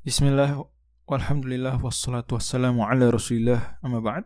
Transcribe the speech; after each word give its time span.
Bismillah, 0.00 0.56
walhamdulillah, 1.04 1.76
wassalatu 1.76 2.40
wassalamu 2.40 2.88
ala 2.88 3.12
rasulillah, 3.12 3.76
amma 3.84 4.00
ba'd. 4.00 4.24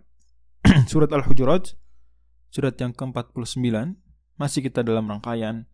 Surat 0.87 1.11
Al-Hujurat, 1.11 1.75
surat 2.47 2.79
yang 2.79 2.95
ke-49 2.95 3.59
Masih 4.39 4.63
kita 4.63 4.87
dalam 4.87 5.11
rangkaian 5.11 5.67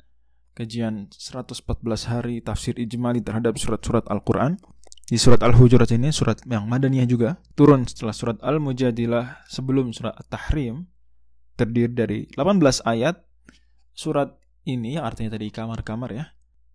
kajian 0.57 1.13
114 1.13 1.85
hari 2.09 2.41
tafsir 2.41 2.81
ijmali 2.81 3.21
terhadap 3.21 3.61
surat-surat 3.61 4.09
Al-Quran. 4.09 4.57
Di 5.05 5.21
surat 5.21 5.45
Al-Hujurat 5.45 5.93
ini, 5.93 6.09
surat 6.17 6.41
yang 6.49 6.65
madaniyah 6.65 7.05
juga 7.05 7.37
Turun 7.53 7.85
setelah 7.85 8.17
surat 8.17 8.41
Al-Mujadilah 8.41 9.45
sebelum 9.53 9.93
surat 9.93 10.17
At-Tahrim 10.17 10.89
Terdiri 11.61 11.93
dari 11.93 12.19
18 12.41 12.89
ayat. 12.89 13.21
Surat 13.93 14.33
ini 14.65 14.97
artinya 14.97 15.37
tadi 15.37 15.53
kamar-kamar 15.53 16.09
ya 16.09 16.25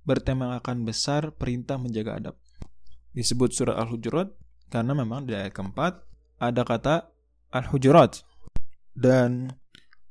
Bertemakan 0.05 0.85
besar 0.85 1.33
perintah 1.33 1.81
menjaga 1.81 2.21
adab 2.21 2.44
disebut 3.15 3.55
surat 3.55 3.79
Al-Hujurat 3.79 4.27
karena 4.67 4.91
memang 4.91 5.23
di 5.23 5.31
ayat 5.31 5.55
keempat 5.55 6.03
ada 6.43 6.61
kata 6.67 7.07
Al-Hujurat 7.55 8.19
dan 8.91 9.55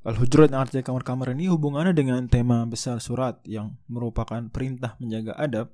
Al-Hujurat 0.05 0.53
yang 0.53 0.61
artinya 0.61 0.85
kamar-kamar 0.85 1.33
ini 1.33 1.49
hubungannya 1.49 1.93
dengan 1.93 2.25
tema 2.29 2.65
besar 2.65 3.01
surat 3.01 3.41
yang 3.45 3.77
merupakan 3.89 4.37
perintah 4.53 4.93
menjaga 5.01 5.33
adab. 5.33 5.73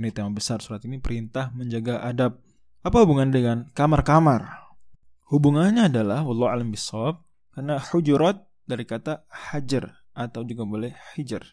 Ini 0.00 0.08
tema 0.16 0.32
besar 0.32 0.64
surat 0.64 0.80
ini 0.88 0.96
perintah 0.96 1.52
menjaga 1.52 2.00
adab. 2.00 2.40
Apa 2.80 3.04
hubungan 3.04 3.28
dengan 3.28 3.68
kamar-kamar? 3.76 4.72
Hubungannya 5.28 5.92
adalah 5.92 6.24
wallahu 6.24 6.48
alam 6.48 6.72
bisawab 6.72 7.20
karena 7.52 7.76
hujurat 7.92 8.40
dari 8.64 8.88
kata 8.88 9.28
hajar 9.28 9.92
atau 10.16 10.40
juga 10.40 10.64
boleh 10.64 10.92
hijar 11.16 11.44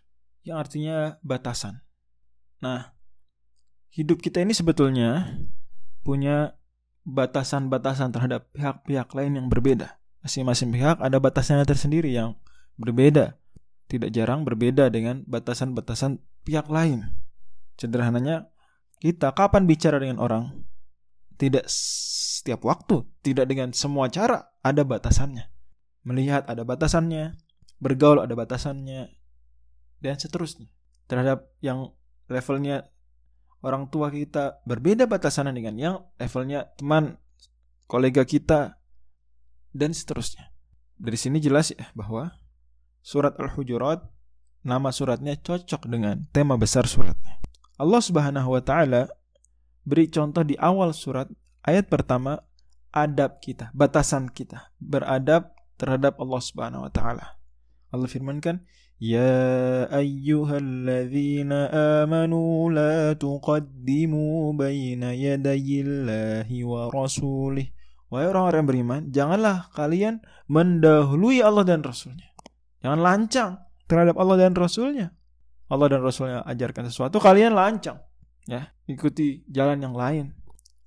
yang 0.48 0.64
artinya 0.64 1.20
batasan. 1.20 1.84
Nah, 2.64 2.97
hidup 3.94 4.20
kita 4.22 4.44
ini 4.44 4.54
sebetulnya 4.55 5.40
punya 6.04 6.55
batasan-batasan 7.08 8.12
terhadap 8.12 8.52
pihak-pihak 8.52 9.08
lain 9.16 9.39
yang 9.39 9.48
berbeda. 9.48 9.95
Masing-masing 10.23 10.75
pihak 10.75 11.00
ada 11.00 11.17
batasannya 11.23 11.64
tersendiri 11.64 12.12
yang 12.12 12.36
berbeda. 12.75 13.39
Tidak 13.88 14.12
jarang 14.12 14.44
berbeda 14.44 14.92
dengan 14.92 15.23
batasan-batasan 15.23 16.20
pihak 16.44 16.67
lain. 16.67 17.08
Sederhananya, 17.80 18.52
kita 19.00 19.31
kapan 19.31 19.64
bicara 19.64 20.03
dengan 20.03 20.19
orang? 20.19 20.67
Tidak 21.40 21.64
setiap 21.69 22.66
waktu, 22.67 23.08
tidak 23.23 23.47
dengan 23.47 23.72
semua 23.72 24.12
cara, 24.12 24.52
ada 24.59 24.84
batasannya. 24.84 25.47
Melihat 26.03 26.44
ada 26.50 26.67
batasannya, 26.67 27.40
bergaul 27.80 28.19
ada 28.19 28.34
batasannya, 28.36 29.14
dan 30.02 30.16
seterusnya. 30.17 30.67
Terhadap 31.08 31.47
yang 31.64 31.95
levelnya 32.28 32.90
orang 33.66 33.89
tua 33.89 34.13
kita 34.13 34.61
berbeda 34.67 35.09
batasannya 35.09 35.53
dengan 35.53 35.75
yang 35.77 35.95
levelnya 36.22 36.69
teman 36.77 37.17
kolega 37.89 38.27
kita 38.27 38.77
dan 39.73 39.91
seterusnya. 39.94 40.53
Dari 40.97 41.17
sini 41.17 41.38
jelas 41.38 41.73
ya 41.73 41.89
bahwa 41.94 42.33
surat 43.05 43.38
Al-Hujurat 43.38 44.02
nama 44.66 44.89
suratnya 44.91 45.38
cocok 45.38 45.88
dengan 45.88 46.25
tema 46.33 46.58
besar 46.59 46.89
suratnya. 46.89 47.39
Allah 47.78 48.02
Subhanahu 48.02 48.58
wa 48.58 48.61
taala 48.61 49.08
beri 49.85 50.09
contoh 50.09 50.41
di 50.44 50.58
awal 50.58 50.91
surat 50.91 51.30
ayat 51.63 51.88
pertama 51.88 52.41
adab 52.91 53.38
kita, 53.39 53.69
batasan 53.72 54.28
kita 54.33 54.73
beradab 54.81 55.53
terhadap 55.78 56.17
Allah 56.17 56.41
Subhanahu 56.41 56.89
wa 56.89 56.91
taala. 56.91 57.38
Allah 57.94 58.09
firmankan, 58.09 58.66
يا 59.03 59.91
أيها 59.91 60.56
الذين 60.62 61.53
آمنوا 61.75 62.55
لا 62.70 63.12
تقدموا 63.19 64.41
بين 64.53 65.03
يدي 65.03 65.69
الله 65.83 66.48
ورسوله 66.48 67.67
Wahai 68.12 68.28
orang-orang 68.28 68.61
yang 68.61 68.69
beriman, 68.69 69.01
janganlah 69.09 69.73
kalian 69.73 70.20
mendahului 70.45 71.41
Allah 71.41 71.65
dan 71.65 71.81
Rasulnya. 71.81 72.28
Jangan 72.84 73.00
lancang 73.00 73.53
terhadap 73.88 74.21
Allah 74.21 74.37
dan 74.37 74.53
Rasulnya. 74.53 75.16
Allah 75.72 75.88
dan 75.88 76.05
Rasulnya 76.05 76.44
ajarkan 76.44 76.93
sesuatu, 76.93 77.16
kalian 77.16 77.56
lancang. 77.56 78.05
Ya, 78.44 78.69
ikuti 78.84 79.49
jalan 79.49 79.81
yang 79.81 79.97
lain. 79.97 80.37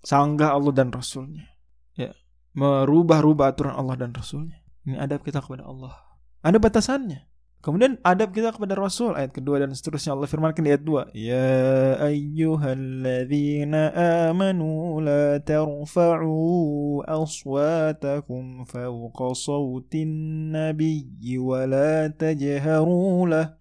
Sanggah 0.06 0.54
Allah 0.54 0.70
dan 0.70 0.94
Rasulnya. 0.94 1.50
Ya, 1.98 2.14
merubah-rubah 2.54 3.58
aturan 3.58 3.74
Allah 3.74 4.06
dan 4.06 4.14
Rasulnya. 4.14 4.62
Ini 4.86 5.02
adab 5.02 5.26
kita 5.26 5.42
kepada 5.42 5.66
Allah. 5.66 5.98
Ada 6.46 6.62
batasannya. 6.62 7.26
Kemudian 7.61 8.01
adab 8.01 8.33
kita 8.33 8.57
kepada 8.57 8.73
Rasul 8.73 9.13
ayat 9.13 9.37
kedua 9.37 9.61
dan 9.61 9.77
seterusnya. 9.77 10.17
Allah 10.17 10.25
firmankan 10.25 10.65
di 10.65 10.73
ayat 10.73 10.81
2 10.81 11.13
Ya 11.13 12.01
ayyuhalladzina 12.01 13.93
amanu 14.33 14.97
la 15.05 15.37
tarfa'u 15.45 17.05
aswatakum 17.05 18.65
fawqa 18.65 19.37
sawtin 19.37 20.09
nabiyyi 20.57 21.37
wa 21.37 21.69
la 21.69 22.09
tajharu 22.09 23.29
lah 23.29 23.61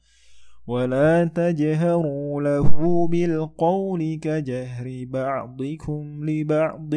ولا 0.69 1.29
تجهروا 1.29 2.41
له 2.41 2.69
بالقول 3.13 4.01
كجهر 4.17 4.87
بعضكم 5.13 6.03
لبعض 6.25 6.93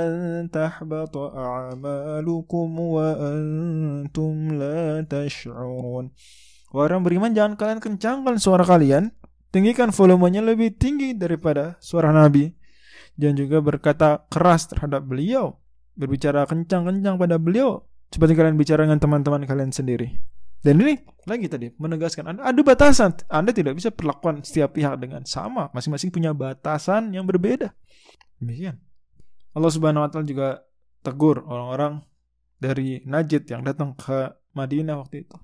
أن 0.00 0.10
تحبط 0.48 1.14
أعمالكم 1.16 2.68
وأنتم 2.80 4.34
لا 4.56 4.80
تشعرون 5.04 6.04
Orang 6.70 7.02
beriman 7.02 7.34
jangan 7.34 7.58
kalian 7.58 7.82
kencangkan 7.82 8.38
suara 8.38 8.62
kalian, 8.62 9.10
tinggikan 9.50 9.90
volumenya 9.90 10.38
lebih 10.38 10.78
tinggi 10.78 11.18
daripada 11.18 11.74
suara 11.82 12.14
Nabi. 12.14 12.46
Dan 13.18 13.34
juga 13.34 13.58
berkata 13.58 14.22
keras 14.30 14.70
terhadap 14.70 15.02
beliau, 15.02 15.58
berbicara 15.98 16.46
kencang-kencang 16.46 17.18
pada 17.18 17.42
beliau, 17.42 17.90
seperti 18.14 18.38
kalian 18.38 18.54
bicara 18.54 18.86
dengan 18.86 19.02
teman-teman 19.02 19.50
kalian 19.50 19.74
sendiri. 19.74 20.22
Dan 20.65 20.81
ini 20.81 20.97
lagi 21.29 21.45
tadi 21.45 21.69
menegaskan 21.77 22.25
Anda 22.25 22.41
ada 22.49 22.61
batasan. 22.65 23.13
Anda 23.29 23.53
tidak 23.53 23.77
bisa 23.77 23.93
perlakuan 23.93 24.41
setiap 24.41 24.73
pihak 24.73 24.97
dengan 24.97 25.21
sama. 25.29 25.69
Masing-masing 25.77 26.09
punya 26.09 26.33
batasan 26.33 27.13
yang 27.13 27.29
berbeda. 27.29 27.69
Demikian. 28.41 28.81
Allah 29.53 29.69
Subhanahu 29.69 30.01
wa 30.01 30.09
taala 30.09 30.25
juga 30.25 30.65
tegur 31.05 31.45
orang-orang 31.45 32.01
dari 32.57 33.05
Najd 33.05 33.45
yang 33.45 33.61
datang 33.61 33.93
ke 33.93 34.33
Madinah 34.57 34.97
waktu 34.97 35.29
itu 35.29 35.37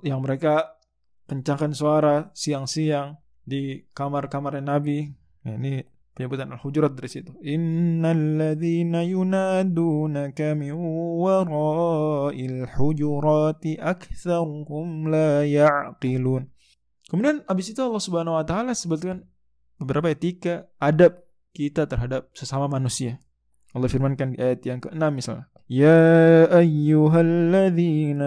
yang 0.00 0.24
mereka 0.24 0.80
kencangkan 1.28 1.76
suara 1.76 2.32
siang-siang 2.32 3.20
di 3.44 3.84
kamar-kamar 3.92 4.58
Nabi. 4.64 5.12
Ini 5.44 5.93
penyebutan 6.14 6.50
Al-Hujurat 6.54 6.94
dari 6.94 7.10
situ. 7.10 7.34
Innalladzina 7.42 9.02
yunadunaka 9.02 10.54
min 10.54 10.72
wara'il 11.20 12.70
hujurati 12.70 13.76
aktsaruhum 13.76 15.10
la 15.10 15.42
ya'qilun. 15.42 16.48
Kemudian 17.10 17.42
habis 17.44 17.74
itu 17.74 17.82
Allah 17.82 18.00
Subhanahu 18.02 18.38
wa 18.38 18.46
taala 18.46 18.72
sebutkan 18.72 19.26
beberapa 19.76 20.08
etika 20.08 20.70
adab 20.78 21.20
kita 21.52 21.84
terhadap 21.86 22.30
sesama 22.32 22.70
manusia. 22.70 23.20
Allah 23.74 23.90
firmankan 23.90 24.34
di 24.34 24.38
ayat 24.38 24.62
yang 24.62 24.78
ke-6 24.78 25.02
misalnya. 25.10 25.50
يا 25.69 26.49
أيها 26.49 27.19
الذين 27.21 28.21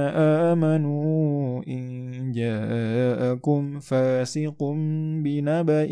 آمنوا 0.55 1.67
إن 1.67 1.83
جاءكم 2.31 3.61
فاسق 3.83 4.59
بنبأ 5.25 5.91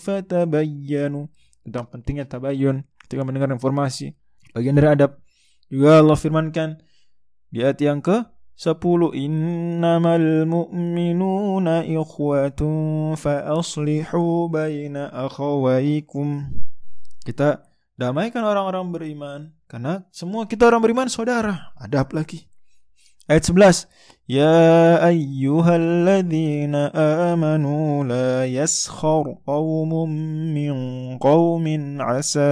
فتبينوا 0.00 1.26
tentang 1.66 1.86
pentingnya 1.90 2.24
tabayun 2.30 2.86
ketika 3.02 3.26
mendengar 3.26 3.50
informasi 3.50 4.14
bagian 4.54 4.78
dari 4.78 4.88
adab 4.88 5.18
juga 5.66 5.98
Allah 5.98 6.14
firmankan 6.14 6.78
di 7.50 7.60
ayat 7.60 7.82
yang 7.82 7.98
ke 7.98 8.22
10 8.56 8.80
innamal 9.18 10.48
mu'minuna 10.48 11.84
ikhwatun 11.84 13.18
fa 13.18 13.50
aslihu 13.52 14.48
baina 14.48 15.12
akhawaikum 15.12 16.54
kita 17.26 17.66
damaikan 17.98 18.46
orang-orang 18.46 18.94
beriman 18.94 19.40
karena 19.70 20.06
semua 20.14 20.46
kita 20.46 20.66
orang 20.66 20.82
beriman 20.82 21.10
saudara. 21.10 21.74
Adab 21.78 22.14
lagi. 22.14 22.46
Ayat 23.26 23.50
11. 23.50 23.90
Ya 24.30 25.02
ayyuhalladzina 25.02 26.94
amanu 27.34 28.06
la 28.06 28.46
yaskhar 28.46 29.42
qawmun 29.42 30.10
min 30.54 30.74
qawmin 31.18 31.98
asa 31.98 32.46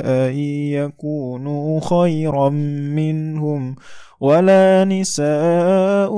an 0.00 0.32
yakunu 0.32 1.80
khairan 1.84 2.56
minhum 2.92 3.76
ولا 4.24 4.84
نساء 4.84 6.14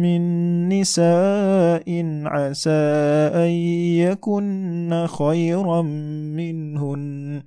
من 0.00 0.22
نساء 0.68 1.88
عسى 2.24 2.82
أن 3.34 3.50
يكن 4.08 5.06
خيرا 5.06 5.82
منهن 6.32 7.42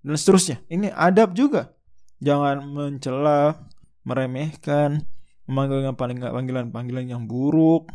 dan 0.00 0.16
seterusnya. 0.16 0.60
Ini 0.68 0.92
adab 0.92 1.36
juga. 1.36 1.76
Jangan 2.20 2.64
mencela, 2.68 3.56
meremehkan, 4.04 5.04
memanggil 5.48 5.84
dengan 5.84 5.96
panggilan-panggilan 5.96 7.06
yang 7.08 7.24
buruk, 7.24 7.88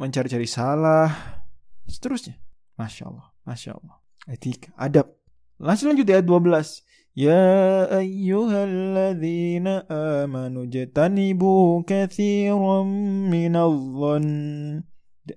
mencari-cari 0.00 0.48
salah, 0.48 1.42
seterusnya. 1.84 2.40
Masya 2.80 3.04
Allah, 3.12 3.28
Masya 3.44 3.76
Allah. 3.76 4.00
Etika, 4.30 4.72
adab. 4.78 5.12
Langsung 5.60 5.92
lanjut 5.92 6.08
ayat 6.08 6.24
12. 6.24 6.82
Ya 7.12 7.84
ayyuhalladzina 7.92 9.84
amanu 10.24 10.64
jatanibu 10.64 11.84
kathiran 11.84 12.88
minadh 13.28 13.76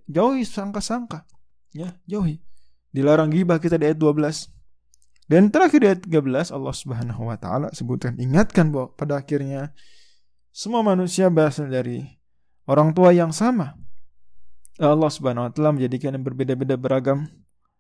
Jauhi 0.08 0.48
sangka-sangka. 0.48 1.28
Ya, 1.76 2.00
jauhi. 2.08 2.40
Dilarang 2.96 3.28
gibah 3.28 3.60
kita 3.60 3.76
di 3.76 3.92
ayat 3.92 4.00
12. 4.00 4.55
Dan 5.26 5.50
terakhir 5.50 5.80
di 5.82 5.88
ayat 5.90 6.02
13 6.06 6.54
Allah 6.54 6.76
Subhanahu 6.76 7.22
wa 7.26 7.38
taala 7.38 7.74
sebutkan 7.74 8.14
ingatkan 8.22 8.70
bahwa 8.70 8.94
pada 8.94 9.18
akhirnya 9.18 9.74
semua 10.54 10.86
manusia 10.86 11.34
berasal 11.34 11.66
dari 11.66 12.06
orang 12.70 12.94
tua 12.94 13.10
yang 13.10 13.34
sama. 13.34 13.74
Allah 14.78 15.10
Subhanahu 15.10 15.50
wa 15.50 15.52
taala 15.52 15.74
menjadikan 15.74 16.14
yang 16.14 16.22
berbeda-beda 16.22 16.78
beragam 16.78 17.26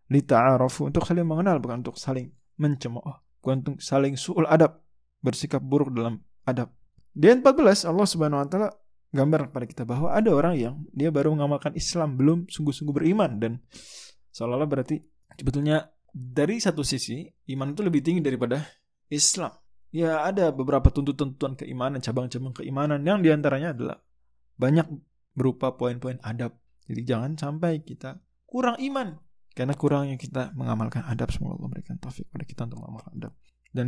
lita'arafu 0.09 0.89
untuk 0.89 1.05
saling 1.05 1.25
mengenal 1.25 1.61
bukan 1.61 1.85
untuk 1.85 2.01
saling 2.01 2.33
mencemooh 2.57 3.25
untuk 3.45 3.77
saling 3.77 4.17
suul 4.17 4.49
adab, 4.49 4.81
bersikap 5.21 5.61
buruk 5.61 5.93
dalam 5.93 6.17
adab. 6.49 6.73
Di 7.13 7.29
ayat 7.29 7.45
14 7.45 7.85
Allah 7.85 8.07
Subhanahu 8.09 8.41
wa 8.41 8.47
taala 8.49 8.69
gambar 9.13 9.53
kepada 9.53 9.65
kita 9.69 9.83
bahwa 9.87 10.11
ada 10.11 10.27
orang 10.33 10.55
yang 10.57 10.75
dia 10.91 11.13
baru 11.13 11.31
mengamalkan 11.31 11.71
Islam 11.77 12.17
belum 12.19 12.49
sungguh-sungguh 12.51 12.91
beriman 12.91 13.31
dan 13.39 13.51
seolah-olah 14.35 14.67
berarti 14.67 14.99
sebetulnya 15.39 15.87
dari 16.15 16.63
satu 16.63 16.79
sisi 16.79 17.27
iman 17.51 17.75
itu 17.75 17.83
lebih 17.83 17.99
tinggi 17.99 18.23
daripada 18.23 18.63
Islam. 19.11 19.51
Ya 19.91 20.23
ada 20.23 20.55
beberapa 20.55 20.87
tuntutan-tuntutan 20.87 21.59
keimanan, 21.59 21.99
cabang-cabang 21.99 22.55
keimanan 22.55 23.03
yang 23.03 23.19
di 23.19 23.35
antaranya 23.35 23.75
adalah 23.75 23.99
banyak 24.55 24.87
berupa 25.35 25.75
poin-poin 25.75 26.15
adab. 26.23 26.55
Jadi 26.87 27.01
jangan 27.03 27.35
sampai 27.35 27.83
kita 27.83 28.23
kurang 28.47 28.79
iman 28.79 29.19
karena 29.51 29.75
kurangnya 29.75 30.15
kita 30.15 30.55
mengamalkan 30.55 31.03
adab 31.03 31.31
semoga 31.31 31.59
Allah 31.59 31.67
memberikan 31.67 31.95
taufik 31.99 32.31
pada 32.31 32.47
kita 32.47 32.67
untuk 32.71 32.79
mengamalkan 32.79 33.11
adab. 33.19 33.33
Dan 33.75 33.87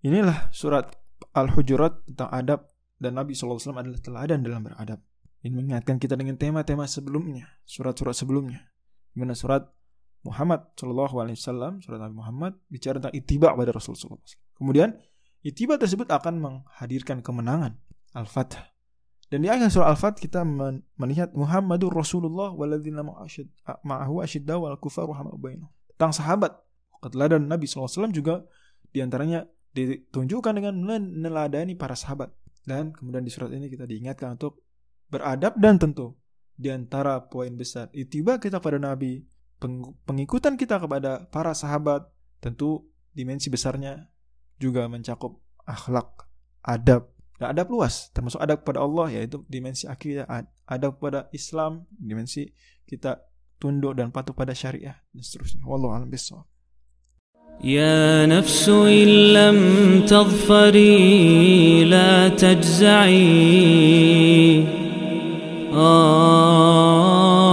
inilah 0.00 0.48
surat 0.52 0.92
Al-Hujurat 1.36 2.04
tentang 2.08 2.32
adab 2.32 2.60
dan 2.96 3.20
Nabi 3.20 3.36
SAW 3.36 3.60
adalah 3.76 4.00
teladan 4.00 4.40
dalam 4.40 4.64
beradab. 4.64 5.00
Ini 5.44 5.52
mengingatkan 5.52 6.00
kita 6.00 6.16
dengan 6.16 6.40
tema-tema 6.40 6.88
sebelumnya, 6.88 7.48
surat-surat 7.68 8.16
sebelumnya. 8.16 8.72
Di 9.12 9.20
mana 9.20 9.36
surat 9.36 9.68
Muhammad 10.26 10.74
SAW, 10.74 11.78
surat 11.78 11.98
Nabi 12.02 12.14
Muhammad 12.18 12.52
bicara 12.66 12.98
tentang 12.98 13.14
itiba 13.14 13.54
pada 13.54 13.70
Rasulullah. 13.70 14.18
Kemudian 14.58 14.98
itiba 15.46 15.78
tersebut 15.78 16.10
akan 16.10 16.34
menghadirkan 16.42 17.22
kemenangan. 17.22 17.78
Al-Fatah. 18.16 18.76
Dan 19.26 19.42
di 19.42 19.50
akhir 19.50 19.74
surah 19.74 19.90
Al-Fat 19.90 20.22
kita 20.22 20.46
melihat 20.96 21.34
Muhammadur 21.34 21.90
Rasulullah 21.90 22.54
waladzina 22.54 23.02
ma'ahu 23.02 24.22
asyidda 24.22 24.54
wal 24.54 24.78
kufar 24.78 25.10
bainahum. 25.36 25.70
Tentang 25.94 26.14
sahabat. 26.14 26.54
Keteladanan 27.02 27.50
Nabi 27.50 27.68
SAW 27.68 28.08
juga 28.14 28.46
di 28.88 29.04
antaranya 29.04 29.44
ditunjukkan 29.74 30.52
dengan 30.56 30.78
meneladani 30.80 31.76
para 31.76 31.98
sahabat. 31.98 32.32
Dan 32.64 32.94
kemudian 32.94 33.26
di 33.26 33.30
surat 33.34 33.52
ini 33.52 33.68
kita 33.68 33.84
diingatkan 33.84 34.38
untuk 34.38 34.64
beradab 35.10 35.58
dan 35.60 35.76
tentu 35.76 36.16
di 36.56 36.72
antara 36.72 37.20
poin 37.28 37.52
besar 37.52 37.92
itiba 37.92 38.40
kita 38.40 38.64
kepada 38.64 38.80
Nabi, 38.80 39.20
pengikutan 40.07 40.57
kita 40.57 40.81
kepada 40.81 41.29
para 41.29 41.53
sahabat, 41.53 42.09
tentu 42.41 42.87
dimensi 43.13 43.51
besarnya 43.51 44.09
juga 44.57 44.87
mencakup 44.89 45.41
akhlak, 45.65 46.25
adab, 46.65 47.13
dan 47.37 47.57
adab 47.57 47.67
luas, 47.69 48.09
termasuk 48.13 48.41
adab 48.41 48.61
kepada 48.65 48.81
Allah 48.81 49.09
yaitu 49.13 49.41
dimensi 49.49 49.85
akidah, 49.85 50.25
adab 50.65 50.97
kepada 50.97 51.29
Islam, 51.33 51.85
dimensi 51.93 52.49
kita 52.85 53.21
tunduk 53.61 53.93
dan 53.97 54.09
patuh 54.09 54.33
pada 54.33 54.57
syariah 54.57 54.97
dan 55.13 55.21
seterusnya. 55.21 55.61
Wallahu 55.65 55.93
a'lam 55.93 56.09
bishawab. 56.09 56.49
يا 57.61 58.25
نفس 58.25 58.69
إن 58.69 59.07
لم 59.37 59.59
تظفري 60.09 61.83
لا 61.85 62.27
تجزعي 62.33 63.21
آه 65.73 67.44